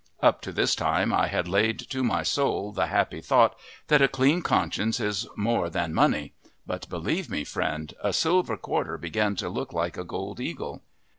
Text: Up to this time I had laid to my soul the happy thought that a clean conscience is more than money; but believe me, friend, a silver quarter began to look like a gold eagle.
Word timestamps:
Up 0.19 0.41
to 0.41 0.51
this 0.51 0.73
time 0.73 1.13
I 1.13 1.27
had 1.27 1.47
laid 1.47 1.77
to 1.91 2.01
my 2.03 2.23
soul 2.23 2.71
the 2.71 2.87
happy 2.87 3.21
thought 3.21 3.55
that 3.85 4.01
a 4.01 4.07
clean 4.07 4.41
conscience 4.41 4.99
is 4.99 5.27
more 5.35 5.69
than 5.69 5.93
money; 5.93 6.33
but 6.65 6.89
believe 6.89 7.29
me, 7.29 7.43
friend, 7.43 7.93
a 8.01 8.11
silver 8.11 8.57
quarter 8.57 8.97
began 8.97 9.35
to 9.35 9.47
look 9.47 9.73
like 9.73 9.97
a 9.99 10.03
gold 10.03 10.39
eagle. 10.39 10.81